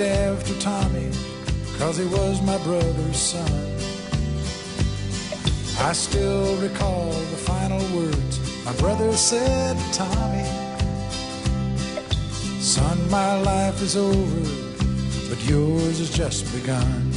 after 0.00 0.54
Tommy 0.60 1.10
cause 1.78 1.98
he 1.98 2.06
was 2.06 2.40
my 2.42 2.56
brother's 2.64 3.16
son. 3.16 3.76
I 5.78 5.92
still 5.92 6.56
recall 6.56 7.10
the 7.10 7.36
final 7.36 7.78
words 7.96 8.64
my 8.64 8.72
brother 8.74 9.12
said 9.12 9.76
to 9.76 9.92
Tommy. 9.92 10.44
Son, 12.60 13.10
my 13.10 13.40
life 13.42 13.82
is 13.82 13.96
over, 13.96 14.40
but 15.28 15.42
yours 15.48 15.98
has 15.98 16.10
just 16.10 16.52
begun. 16.54 17.10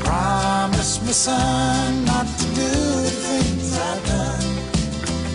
Promise 0.00 1.02
me, 1.02 1.12
son, 1.12 2.04
not 2.04 2.26
to 2.26 2.46
do 2.54 2.70
the 3.06 3.14
things 3.26 3.78
I've 3.78 4.06
done. 4.06 4.44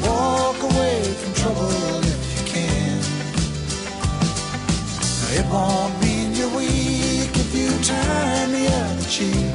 Walk 0.03 0.61
away 0.61 1.03
from 1.03 1.33
trouble 1.33 2.04
it 5.37 5.45
won't 5.51 5.93
mean 6.01 6.33
you're 6.33 6.55
weak 6.55 7.31
if 7.35 7.53
you 7.53 7.69
turn 7.83 8.51
the 8.51 8.67
other 8.67 9.07
cheek. 9.09 9.51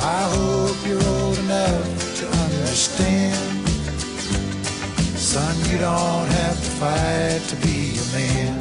I 0.00 0.22
hope 0.34 0.78
you're 0.86 1.02
old 1.18 1.38
enough 1.38 2.18
to 2.20 2.26
understand. 2.44 3.68
Son, 5.18 5.54
you 5.70 5.78
don't 5.78 6.28
have 6.40 6.56
to 6.66 6.70
fight 6.80 7.42
to 7.50 7.56
be 7.66 7.98
a 7.98 8.06
man. 8.16 8.60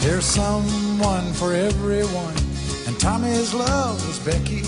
There's 0.00 0.26
someone 0.26 1.32
for 1.32 1.54
everyone, 1.54 2.36
and 2.86 2.98
Tommy's 3.00 3.54
love 3.54 3.96
was 4.06 4.18
Becky. 4.18 4.64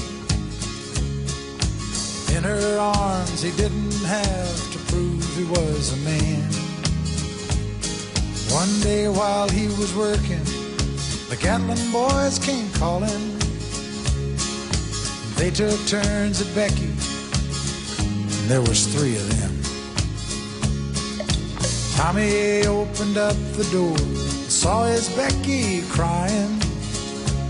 In 2.34 2.42
her 2.44 2.78
arms, 2.78 3.42
he 3.42 3.50
didn't 3.52 4.04
have 4.04 4.72
to 4.72 4.78
prove 4.90 5.36
he 5.36 5.44
was 5.44 5.92
a 5.92 5.96
man. 6.04 6.55
One 8.56 8.80
day 8.80 9.06
while 9.06 9.50
he 9.50 9.66
was 9.66 9.94
working, 9.94 10.42
the 11.28 11.36
Gatlin 11.38 11.92
boys 11.92 12.38
came 12.38 12.70
calling. 12.72 13.38
They 15.36 15.50
took 15.50 15.78
turns 15.86 16.40
at 16.40 16.54
Becky, 16.54 16.88
and 17.98 18.48
there 18.48 18.62
was 18.62 18.86
three 18.86 19.16
of 19.16 19.28
them. 19.36 19.52
Tommy 21.96 22.66
opened 22.66 23.18
up 23.18 23.36
the 23.60 23.68
door, 23.70 23.98
and 23.98 24.50
saw 24.50 24.84
his 24.84 25.10
Becky 25.10 25.82
crying. 25.90 26.58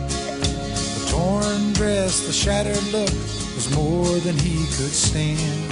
The 0.08 1.06
torn 1.08 1.72
dress, 1.74 2.26
the 2.26 2.32
shattered 2.32 2.82
look 2.90 3.14
was 3.54 3.72
more 3.76 4.18
than 4.26 4.36
he 4.36 4.56
could 4.74 4.94
stand. 5.06 5.65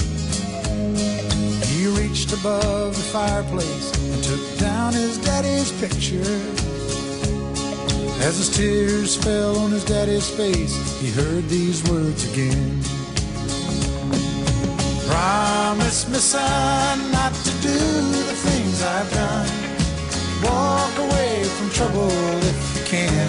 He 1.85 1.91
reached 2.01 2.33
above 2.33 2.97
the 2.97 3.03
fireplace 3.13 3.93
and 3.99 4.25
took 4.25 4.59
down 4.59 4.95
his 4.95 5.19
daddy's 5.19 5.71
picture. 5.83 6.41
As 8.25 8.39
his 8.39 8.49
tears 8.49 9.23
fell 9.23 9.59
on 9.59 9.71
his 9.71 9.85
daddy's 9.85 10.31
face, 10.31 10.75
he 11.03 11.11
heard 11.11 11.47
these 11.51 11.85
words 11.91 12.25
again. 12.33 12.81
Promise 15.11 16.09
me, 16.09 16.17
son, 16.21 17.13
not 17.13 17.35
to 17.35 17.51
do 17.61 17.79
the 18.31 18.37
things 18.47 18.83
I've 18.83 19.13
done. 19.13 19.51
Walk 20.43 20.97
away 20.97 21.45
from 21.45 21.69
trouble 21.69 22.09
if 22.09 22.79
you 22.79 22.85
can. 22.87 23.29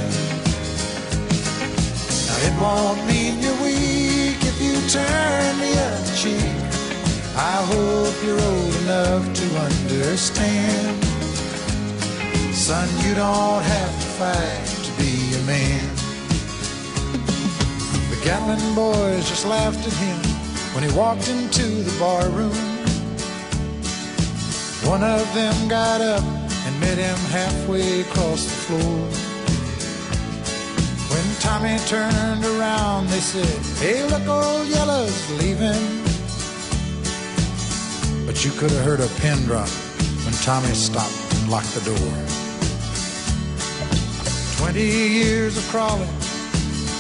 Now, 2.28 2.38
it 2.48 2.56
won't 2.62 3.06
mean 3.06 3.42
you're 3.42 3.62
weak 3.62 4.40
if 4.40 4.62
you 4.62 4.76
turn 4.88 5.60
the 5.60 5.74
other 5.78 6.16
cheek. 6.16 6.65
I 7.38 7.62
hope 7.68 8.16
you're 8.24 8.40
old 8.40 8.76
enough 8.84 9.34
to 9.34 9.46
understand. 9.58 11.04
Son, 12.56 12.88
you 13.06 13.14
don't 13.14 13.62
have 13.62 13.94
to 14.00 14.08
fight 14.16 14.66
to 14.86 14.92
be 14.98 15.36
a 15.36 15.44
man. 15.44 15.84
The 18.10 18.20
Gatlin 18.24 18.74
boys 18.74 19.28
just 19.28 19.46
laughed 19.46 19.86
at 19.86 19.94
him 19.94 20.18
when 20.74 20.90
he 20.90 20.98
walked 20.98 21.28
into 21.28 21.64
the 21.84 22.00
bar 22.00 22.30
room. 22.30 22.56
One 24.90 25.04
of 25.04 25.28
them 25.34 25.68
got 25.68 26.00
up 26.00 26.24
and 26.24 26.80
met 26.80 26.98
him 26.98 27.18
halfway 27.36 28.02
across 28.02 28.46
the 28.46 28.58
floor. 28.66 29.10
When 31.12 31.36
Tommy 31.42 31.78
turned 31.90 32.46
around, 32.46 33.08
they 33.08 33.20
said, 33.20 33.46
Hey, 33.84 34.08
look, 34.08 34.26
old 34.26 34.68
Yellow's 34.68 35.32
leaving. 35.32 36.05
You 38.46 38.52
could 38.52 38.70
have 38.70 38.86
heard 38.86 39.00
a 39.00 39.08
pin 39.22 39.44
drop 39.46 39.68
when 40.24 40.34
Tommy 40.46 40.72
stopped 40.76 41.18
and 41.34 41.50
locked 41.50 41.74
the 41.74 41.82
door. 41.82 42.14
Twenty 44.58 44.86
years 44.86 45.58
of 45.58 45.68
crawling 45.70 46.16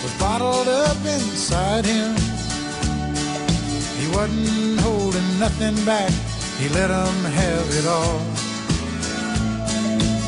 was 0.01 0.11
bottled 0.19 0.67
up 0.67 0.97
inside 1.05 1.85
him. 1.85 2.15
He 4.01 4.07
wasn't 4.17 4.79
holding 4.79 5.39
nothing 5.39 5.77
back, 5.85 6.11
he 6.57 6.67
let 6.69 6.89
'em 6.89 7.23
have 7.25 7.67
it 7.79 7.85
all. 7.85 8.19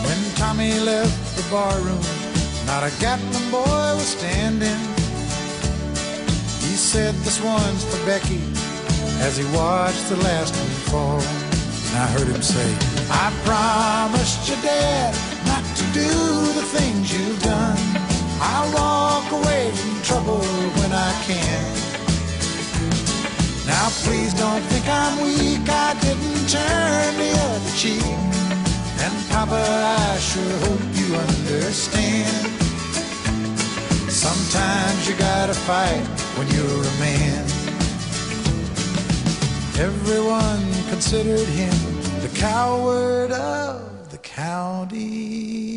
When 0.06 0.20
Tommy 0.36 0.80
left 0.80 1.36
the 1.36 1.46
bar 1.50 1.80
room, 1.80 2.06
not 2.68 2.84
a 2.84 2.92
Gatlin 3.02 3.50
boy 3.50 3.90
was 3.98 4.10
standing. 4.20 4.82
He 6.62 6.76
said, 6.76 7.16
This 7.26 7.42
one's 7.42 7.84
for 7.86 8.06
Becky, 8.06 8.40
as 9.20 9.38
he 9.38 9.46
watched 9.56 10.10
the 10.10 10.18
last 10.18 10.56
one 10.56 10.76
fall. 10.90 11.22
And 11.22 11.96
I 11.98 12.08
heard 12.16 12.28
him 12.28 12.42
say, 12.42 12.70
I 13.10 13.32
promised 13.46 14.48
your 14.48 14.62
dad 14.62 15.14
not 15.46 15.64
to 15.80 15.84
do 15.94 16.10
the 16.60 16.66
things 16.76 17.14
you've 17.14 17.42
done. 17.42 17.78
I'll 18.40 18.72
walk 18.74 19.32
away 19.32 19.72
from 19.72 20.02
trouble 20.04 20.44
when 20.80 20.92
I 20.92 21.12
can. 21.26 21.88
Now 23.66 23.90
please 24.06 24.34
don't 24.34 24.64
think 24.72 24.86
I'm 24.88 25.22
weak, 25.24 25.68
I 25.70 25.94
didn't 26.00 26.48
turn 26.48 27.10
the 27.18 27.32
other 27.48 27.74
cheek. 27.76 28.04
And 29.04 29.14
Papa, 29.30 29.64
I 30.10 30.18
sure 30.20 30.58
hope 30.66 30.86
you 31.00 31.16
understand. 31.16 32.48
Sometimes 34.10 35.08
you 35.08 35.16
gotta 35.16 35.54
fight 35.54 36.04
when 36.38 36.48
you're 36.50 36.84
a 36.84 37.00
man. 37.00 37.57
Everyone 39.80 40.74
considered 40.90 41.48
him 41.50 41.78
the 42.22 42.32
coward 42.34 43.32
of 43.32 44.10
the 44.10 44.18
county. 44.18 45.77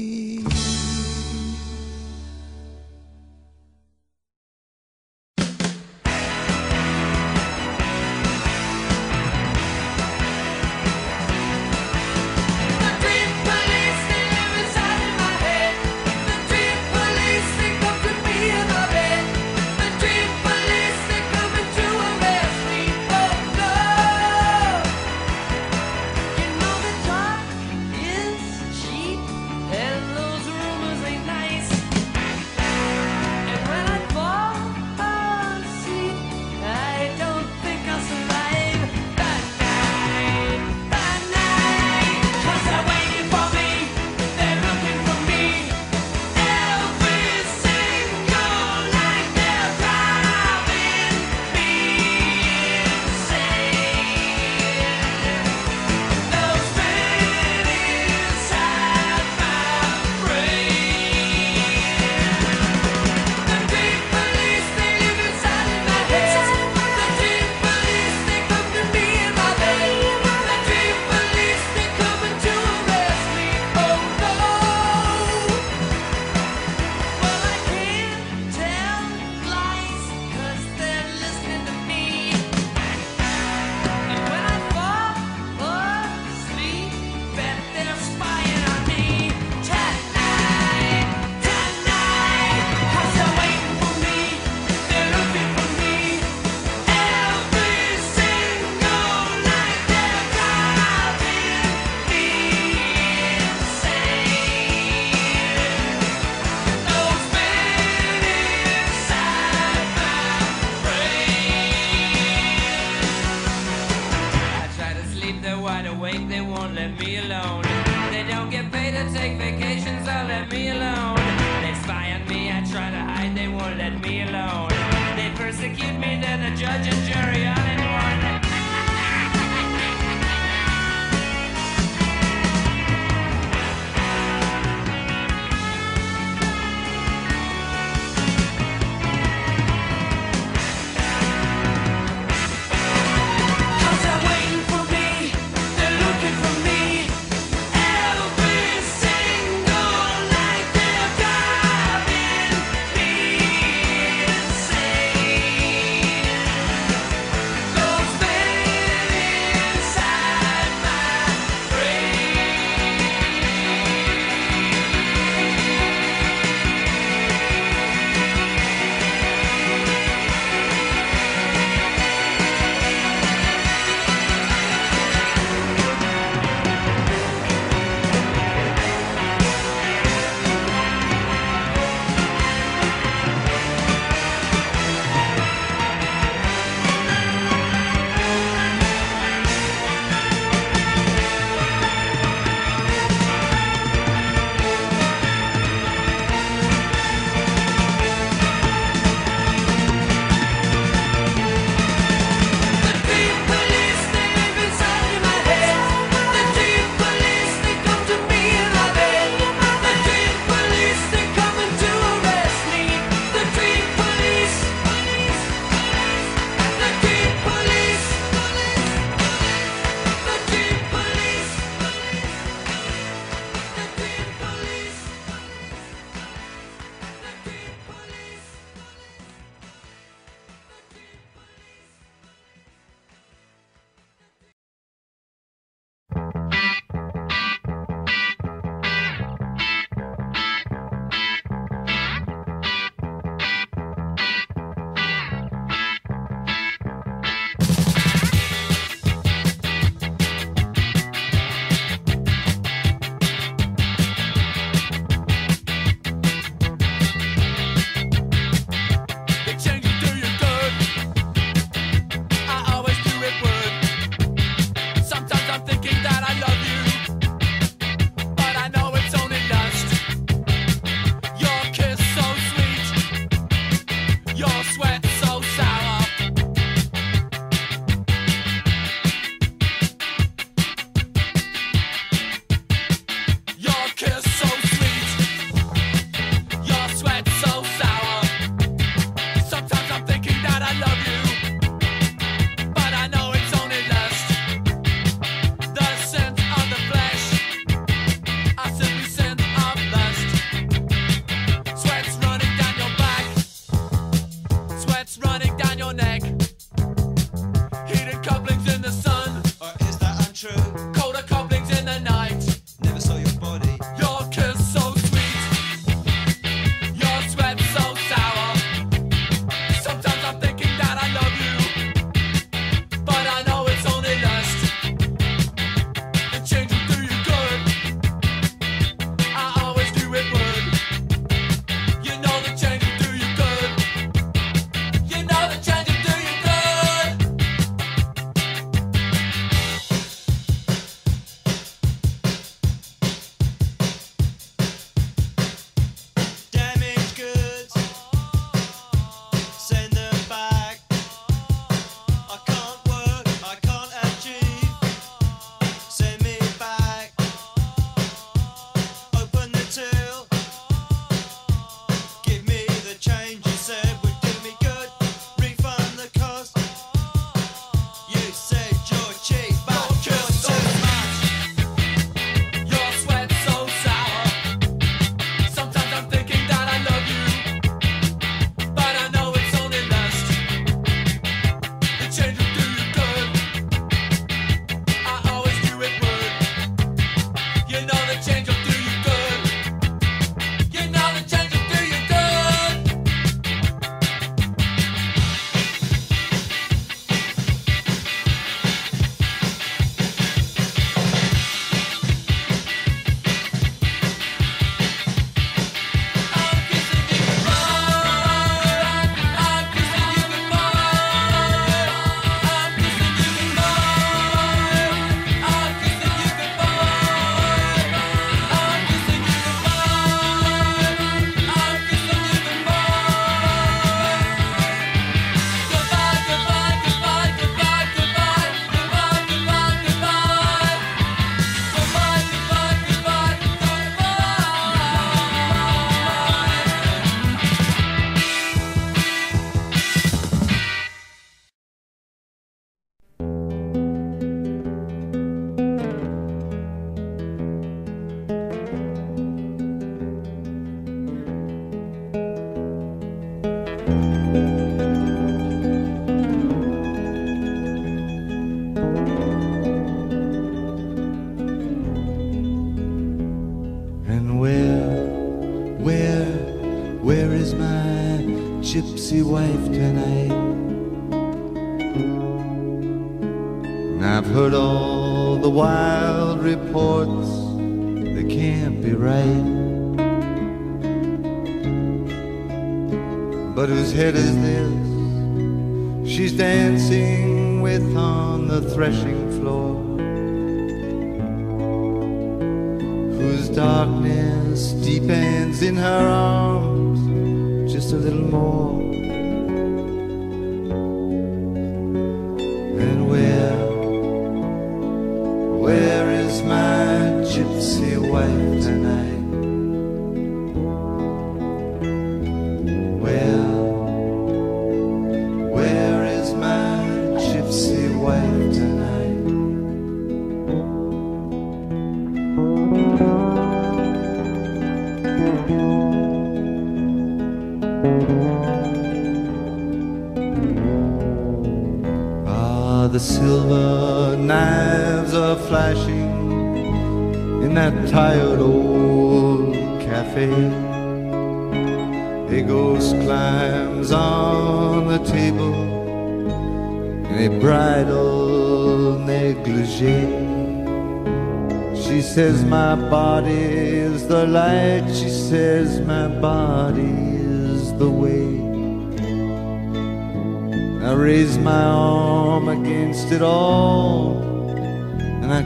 heads 495.50 495.62
in 495.62 495.76
her 495.76 496.08
arms, 496.08 497.72
just 497.72 497.92
a 497.92 497.96
little 497.96 498.20
more. 498.20 498.89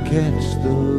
catch 0.04 0.62
the 0.62 0.93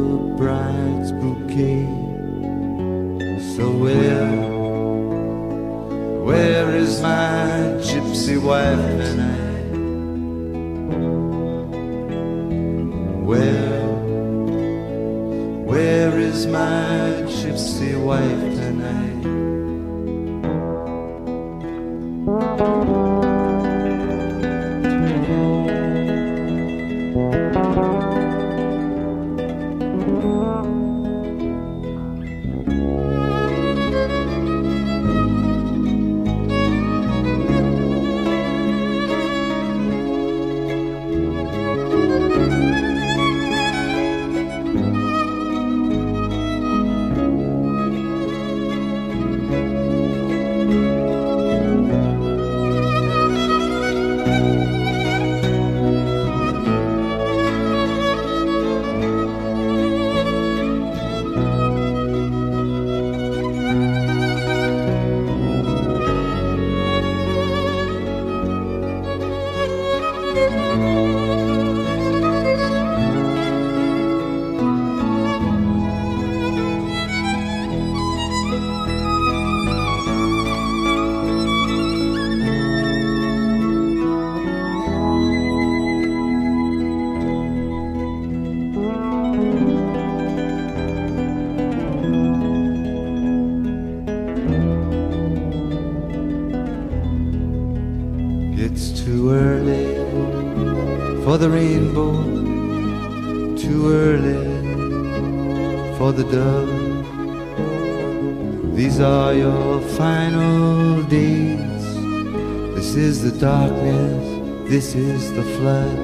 This 114.68 114.96
is 114.96 115.32
the 115.32 115.44
flood, 115.44 115.96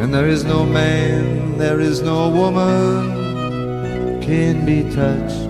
And 0.00 0.12
there 0.12 0.26
is 0.26 0.44
no 0.44 0.66
man, 0.66 1.56
there 1.56 1.78
is 1.78 2.02
no 2.02 2.28
woman 2.28 4.20
can 4.20 4.66
be 4.66 4.82
touched. 4.82 5.46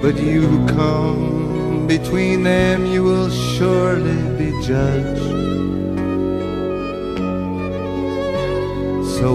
But 0.00 0.16
you 0.18 0.40
who 0.46 0.66
come 0.68 1.86
between 1.86 2.42
them, 2.42 2.86
you 2.86 3.04
will 3.04 3.28
surely 3.28 4.16
be 4.38 4.50
judged. 4.66 5.28
So 9.20 9.34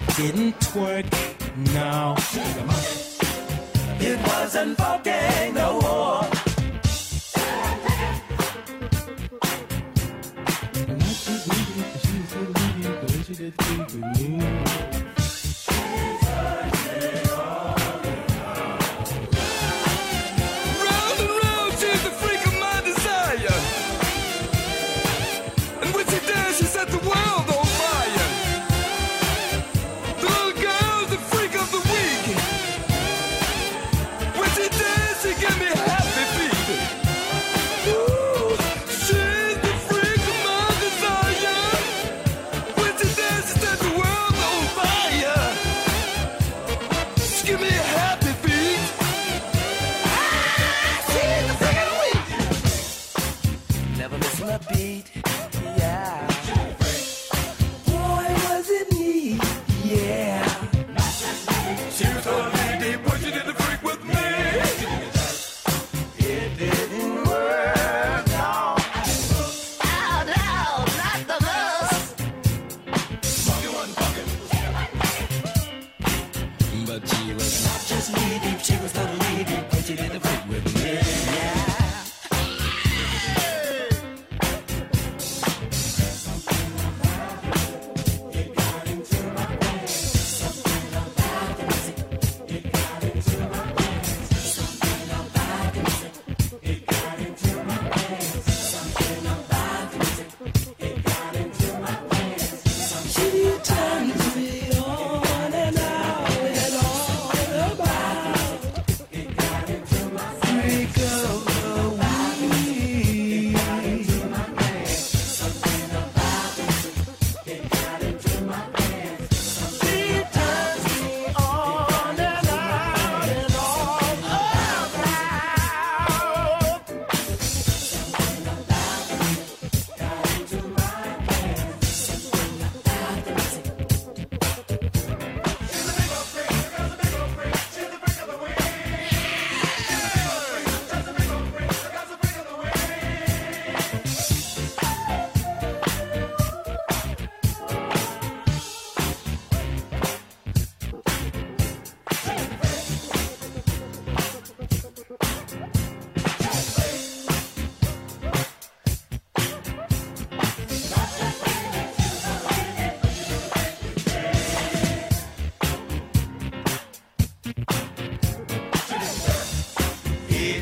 It 0.00 0.16
didn't 0.16 0.74
work, 0.74 1.06
no. 1.74 2.16
It 4.00 4.18
wasn't 4.26 4.78
fucking 4.78 5.56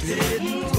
didn't 0.09 0.78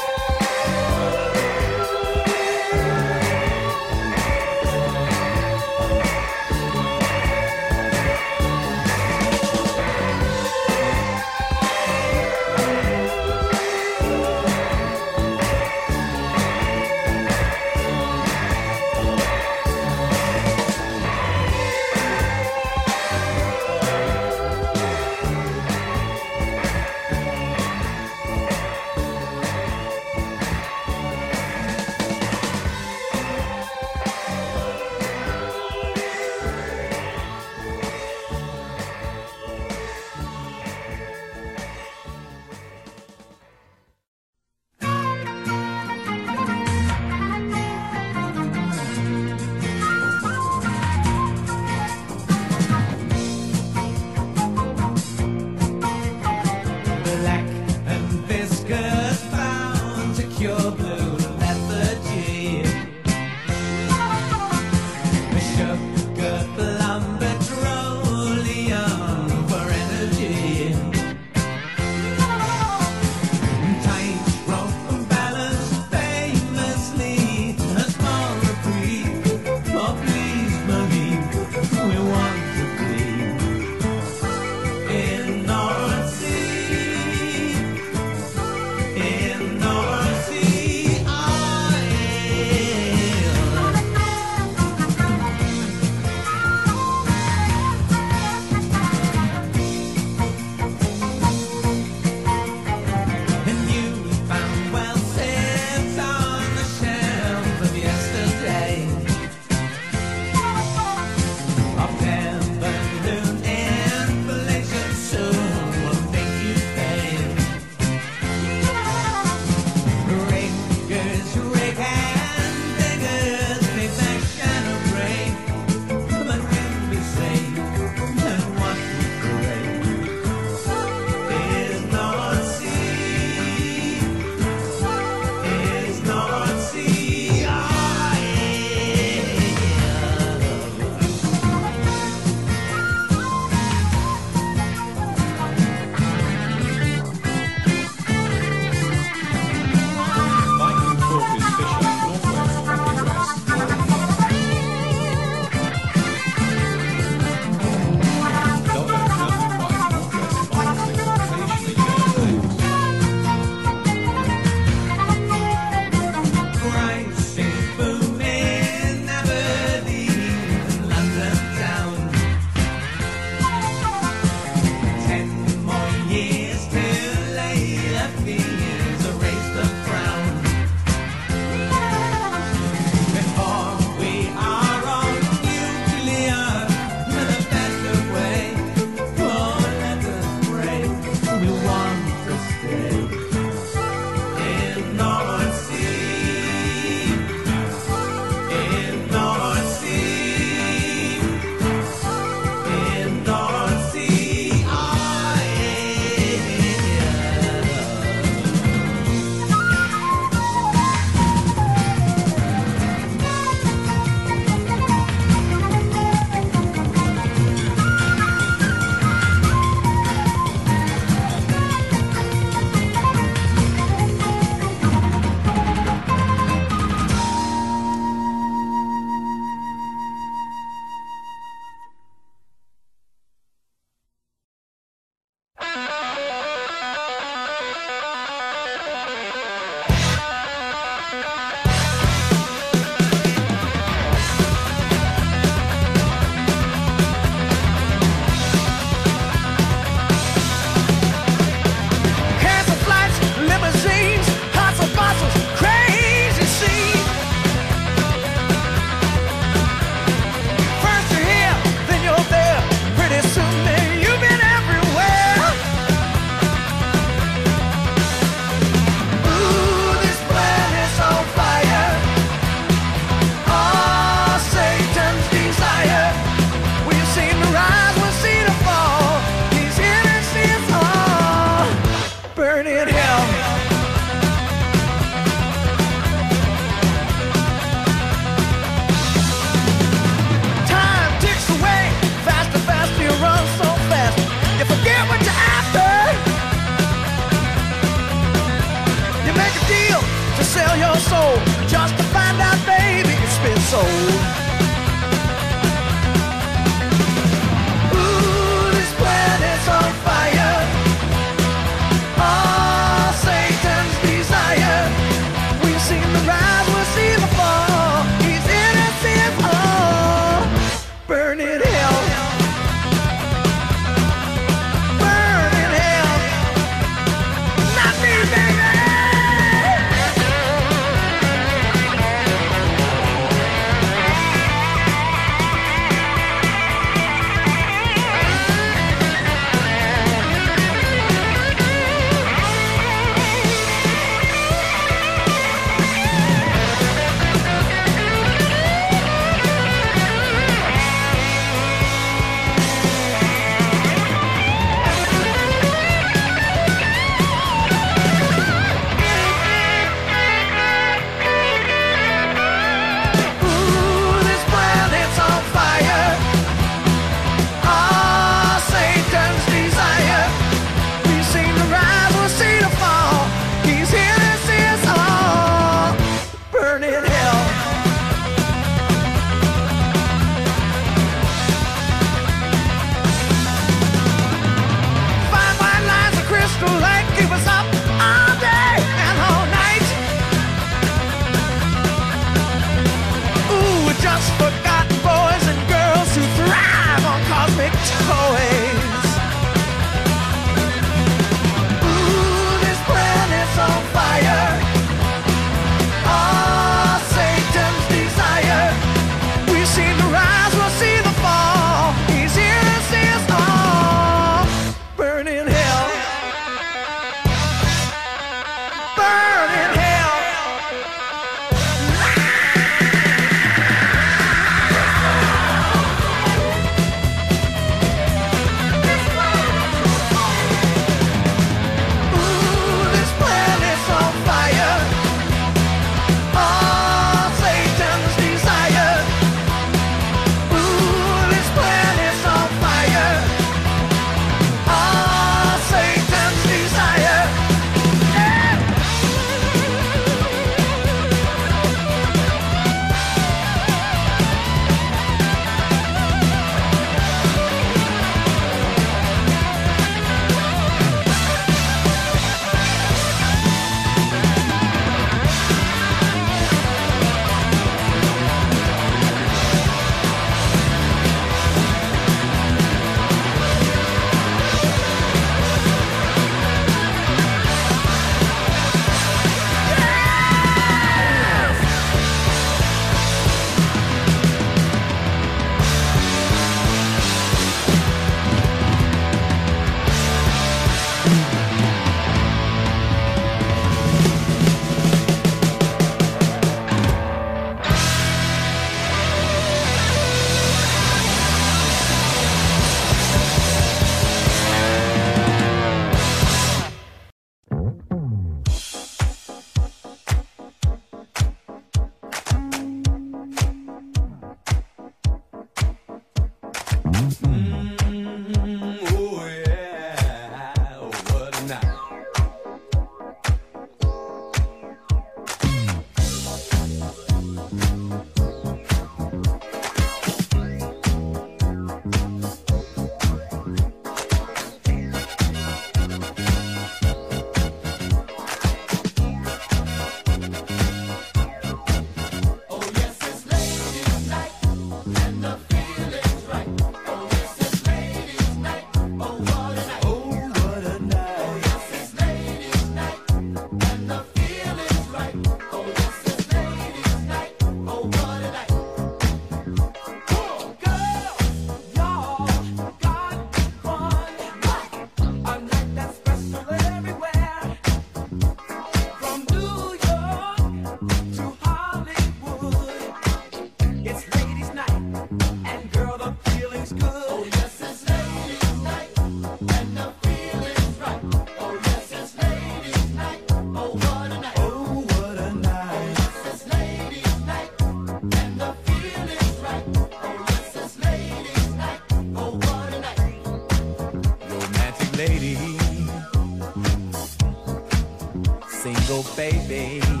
baby. 599.21 600.00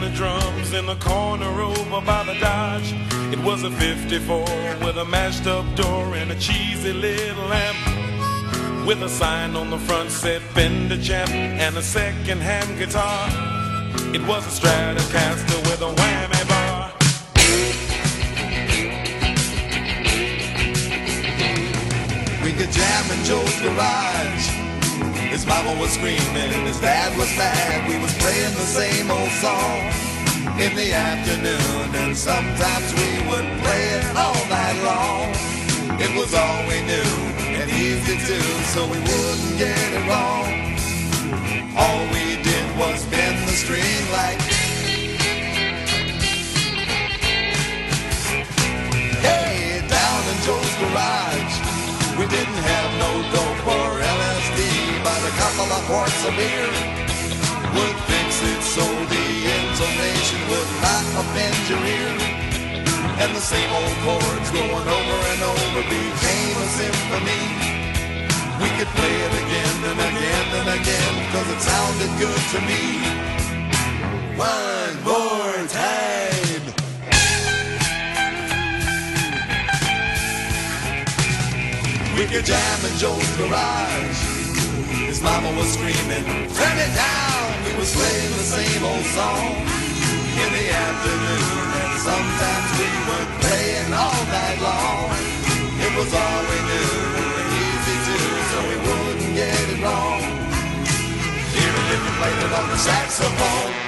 The 0.00 0.10
drums 0.10 0.72
in 0.72 0.86
the 0.86 0.94
corner 0.96 1.60
over 1.60 2.00
by 2.04 2.22
the 2.24 2.34
Dodge. 2.40 2.92
It 3.32 3.38
was 3.40 3.62
a 3.64 3.70
54 3.70 4.40
with 4.84 4.96
a 4.96 5.04
mashed 5.04 5.46
up 5.46 5.64
door 5.76 6.14
and 6.14 6.30
a 6.30 6.38
cheesy 6.38 6.92
little 6.92 7.46
lamp. 7.46 8.86
With 8.86 9.02
a 9.02 9.08
sign 9.08 9.56
on 9.56 9.70
the 9.70 9.78
front 9.78 10.10
said 10.10 10.42
Fender 10.54 11.00
Champ 11.02 11.30
and 11.30 11.76
a 11.76 11.82
second 11.82 12.40
hand 12.40 12.78
guitar. 12.78 13.28
It 14.14 14.26
was 14.26 14.46
a 14.46 14.60
Stratocaster 14.60 15.58
with 15.68 15.80
a 15.82 15.92
whammy 15.98 16.48
bar. 16.48 16.92
We 22.44 22.52
could 22.52 22.72
jam 22.72 23.10
in 23.10 23.24
Joe's 23.24 23.60
garage. 23.60 24.67
His 25.28 25.46
mama 25.46 25.78
was 25.78 25.92
screaming, 25.92 26.50
his 26.66 26.80
dad 26.80 27.16
was 27.18 27.30
mad. 27.36 27.88
We 27.88 27.98
was 27.98 28.12
playing 28.18 28.54
the 28.54 28.68
same 28.80 29.10
old 29.10 29.30
song 29.44 30.08
in 30.58 30.74
the 30.74 30.92
afternoon, 30.92 31.94
and 31.94 32.16
sometimes 32.16 32.92
we 32.94 33.10
would 33.28 33.46
play 33.62 33.84
it 33.98 34.16
all 34.16 34.40
night 34.48 34.78
long. 34.82 35.28
It 36.00 36.10
was 36.16 36.32
all 36.34 36.60
we 36.66 36.80
knew 36.82 37.12
and 37.60 37.70
easy 37.70 38.16
to, 38.16 38.40
so 38.72 38.84
we 38.86 38.98
wouldn't 38.98 39.58
get 39.58 39.76
it 39.98 40.04
wrong. 40.08 40.46
All 41.76 42.02
we 42.14 42.42
did 42.42 42.66
was 42.78 43.04
bend 43.06 43.46
the 43.46 43.52
string 43.52 44.10
like. 44.10 44.40
Hey, 49.20 49.84
down 49.88 50.20
in 50.32 50.38
Joe's 50.46 50.74
garage, 50.82 51.54
we 52.18 52.26
didn't 52.26 52.62
have 52.72 52.90
no 53.04 53.10
dope 53.34 53.66
or 53.66 54.00
LSD, 54.00 54.08
but 54.08 54.17
a 55.28 55.36
couple 55.36 55.68
of 55.68 55.82
quarts 55.84 56.24
of 56.24 56.32
beer 56.40 56.68
would 57.76 57.98
fix 58.08 58.40
it 58.40 58.62
so 58.64 58.84
the 59.12 59.26
intonation 59.60 60.40
would 60.48 60.70
not 60.80 61.04
offend 61.20 61.58
your 61.68 61.82
ear. 61.84 62.16
And 63.20 63.36
the 63.36 63.44
same 63.52 63.68
old 63.68 63.96
chords 64.06 64.48
going 64.56 64.88
over 64.96 65.18
and 65.32 65.40
over 65.52 65.82
became 65.84 66.56
a 66.64 66.68
symphony. 66.80 67.44
We 68.62 68.68
could 68.76 68.88
play 68.96 69.16
it 69.26 69.34
again 69.42 69.76
and 69.90 70.00
again 70.10 70.48
and 70.60 70.68
again, 70.80 71.14
cause 71.32 71.48
it 71.54 71.60
sounded 71.60 72.12
good 72.24 72.42
to 72.54 72.60
me. 72.70 72.84
One 74.40 74.96
more 75.04 75.60
time. 75.68 76.64
We 82.16 82.24
could 82.32 82.46
jam 82.46 82.78
in 82.88 82.96
Joe's 82.96 83.36
garage. 83.36 84.27
His 85.18 85.24
mama 85.24 85.50
was 85.58 85.72
screaming, 85.74 86.46
turn 86.54 86.78
it 86.78 86.94
down. 86.94 87.64
We 87.66 87.74
was 87.74 87.90
playing 87.90 88.30
the 88.38 88.46
same 88.54 88.84
old 88.84 89.04
song 89.18 89.50
in 90.38 90.50
the 90.54 90.66
afternoon. 90.70 91.66
And 91.74 91.98
sometimes 91.98 92.70
we 92.78 92.86
were 93.02 93.26
playing 93.42 93.90
all 93.98 94.22
night 94.30 94.58
long. 94.62 95.10
It 95.74 95.92
was 95.98 96.14
all 96.14 96.40
we 96.46 96.58
knew 96.70 96.94
and 97.18 97.50
easy 97.50 97.96
to, 98.06 98.18
so 98.46 98.58
we 98.70 98.76
wouldn't 98.86 99.34
get 99.34 99.58
it 99.74 99.82
wrong. 99.82 100.22
If 101.50 101.98
we 101.98 102.10
played 102.22 102.38
it 102.38 102.52
on 102.54 102.68
the 102.68 102.78
saxophone. 102.78 103.87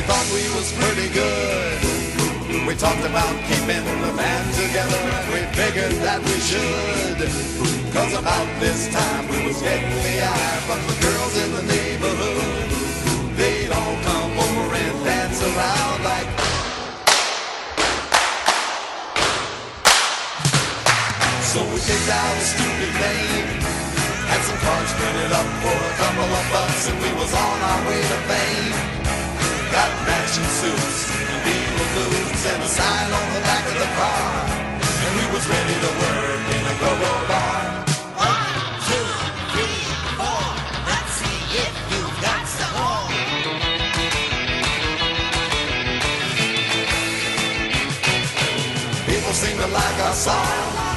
We 0.00 0.06
thought 0.08 0.32
we 0.32 0.48
was 0.56 0.72
pretty 0.80 1.12
good. 1.12 1.76
We 2.64 2.72
talked 2.72 3.04
about 3.04 3.36
keeping 3.44 3.84
the 3.84 4.12
band 4.16 4.48
together 4.56 4.96
and 4.96 5.28
we 5.28 5.44
figured 5.52 5.92
that 6.00 6.24
we 6.24 6.40
should. 6.40 7.28
Cause 7.92 8.16
about 8.16 8.48
this 8.64 8.88
time 8.88 9.28
we 9.28 9.44
was 9.44 9.60
getting 9.60 9.92
the 9.92 10.16
eye 10.24 10.56
from 10.64 10.80
the 10.88 10.96
girls 11.04 11.34
in 11.36 11.48
the 11.52 11.64
neighborhood. 11.68 13.36
They'd 13.36 13.68
all 13.76 13.96
come 14.08 14.32
over 14.40 14.72
and 14.72 14.96
dance 15.04 15.36
around 15.44 16.00
like 16.00 16.32
So 21.44 21.60
we 21.60 21.76
picked 21.76 22.08
out 22.08 22.34
a 22.40 22.44
stupid 22.48 22.92
name 23.04 23.48
Had 24.32 24.40
some 24.48 24.60
cards 24.64 24.92
printed 24.96 25.32
up 25.36 25.48
for 25.60 25.76
a 25.76 25.94
couple 26.00 26.24
of 26.24 26.44
bucks 26.56 26.88
And 26.88 26.96
we 27.04 27.12
was 27.20 27.34
on 27.36 27.56
our 27.68 27.80
way 27.84 28.00
to 28.00 28.18
fame 28.32 28.99
Got 29.70 29.90
matching 30.02 30.50
suits, 30.58 31.14
and 31.14 31.40
Beatle 31.46 31.86
boots 31.94 32.42
And 32.50 32.60
a 32.60 32.66
sign 32.66 33.12
on 33.12 33.26
the 33.34 33.40
back 33.46 33.64
of 33.70 33.78
the 33.78 33.90
car. 33.94 34.26
And 34.82 35.12
we 35.14 35.24
was 35.30 35.46
ready 35.46 35.76
to 35.84 35.90
work 36.02 36.42
in 36.56 36.62
a 36.66 36.74
go-go 36.82 37.12
bar. 37.30 37.62
One, 38.18 38.58
two, 38.90 39.08
three, 39.54 39.78
four. 40.18 40.42
Let's 40.90 41.12
see 41.22 41.38
if 41.62 41.72
you've 41.86 42.16
got 42.18 42.42
some 42.50 42.74
more. 42.82 43.14
People 49.06 49.34
seemed 49.38 49.60
to 49.62 49.70
like 49.70 49.98
our 50.02 50.16
song. 50.18 50.90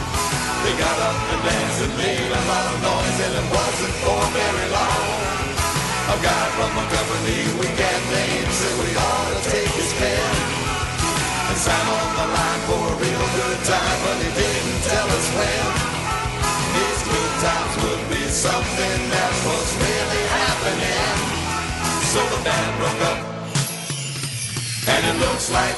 They 0.66 0.74
got 0.82 0.98
up 0.98 1.18
and 1.30 1.42
danced 1.46 1.82
and 1.86 1.94
made 1.98 2.32
a 2.32 2.42
lot 2.50 2.66
of 2.74 2.78
noise 2.82 3.20
And 3.22 3.34
it 3.38 3.48
wasn't 3.54 3.94
for 4.02 4.22
very 4.32 4.72
long 4.72 5.23
A 6.14 6.22
guy 6.22 6.46
from 6.54 6.70
a 6.78 6.86
company 6.94 7.42
we 7.58 7.66
can't 7.74 8.06
name 8.14 8.50
said 8.54 8.76
we 8.86 8.90
ought 8.96 9.34
to 9.34 9.50
take 9.50 9.74
his 9.74 9.92
pen 9.98 10.54
and 11.50 11.58
Sam 11.58 11.90
on 11.90 12.10
the 12.14 12.28
line 12.38 12.62
for 12.70 12.82
a 12.86 12.96
real 13.02 13.26
good 13.34 13.60
time, 13.66 13.98
but 14.06 14.18
he 14.22 14.30
didn't 14.30 14.82
tell 14.94 15.10
us 15.10 15.28
when. 15.34 15.66
These 16.78 17.02
good 17.10 17.34
times 17.42 17.74
would 17.82 18.04
be 18.14 18.24
something 18.30 19.00
that 19.10 19.34
was 19.42 19.68
really 19.82 20.24
happening. 20.38 21.18
So 22.14 22.22
the 22.30 22.40
band 22.46 22.74
broke 22.78 23.02
up, 23.10 23.20
and 24.94 25.02
it 25.10 25.18
looks 25.18 25.50
like 25.50 25.78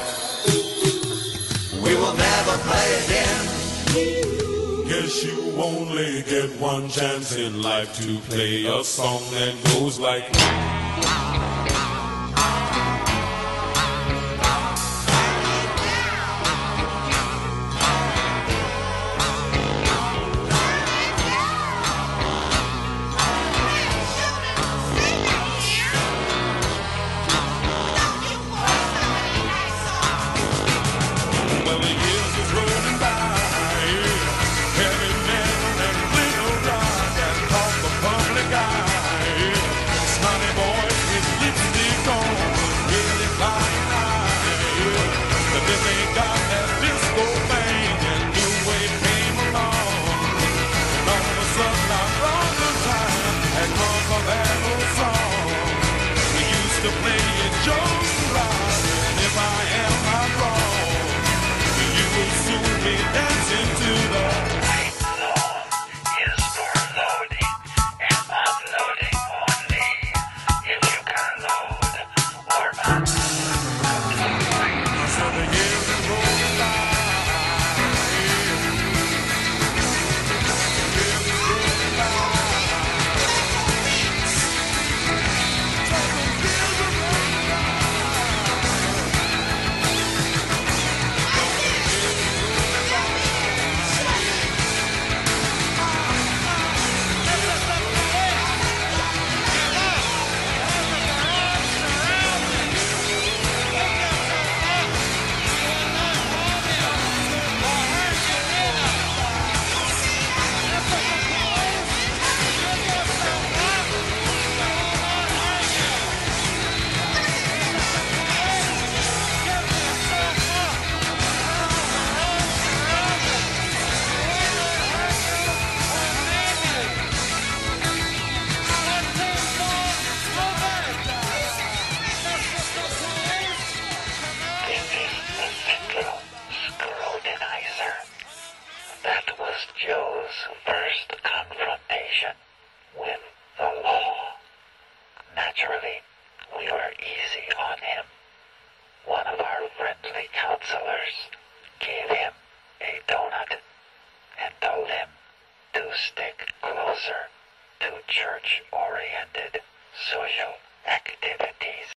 we 1.83 1.95
will 1.95 2.15
never 2.15 2.57
play 2.67 2.87
again. 3.03 4.34
You 5.05 5.61
only 5.61 6.23
get 6.23 6.49
one 6.59 6.89
chance 6.89 7.35
in 7.35 7.61
life 7.61 7.95
to 8.01 8.17
play 8.21 8.65
a 8.65 8.83
song 8.83 9.21
that 9.33 9.53
goes 9.65 9.99
like. 9.99 10.25